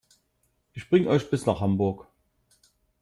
[0.73, 2.07] Ich bringe euch bis nach Hamburg